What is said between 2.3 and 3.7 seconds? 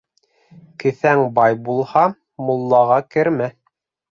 муллаға кермә.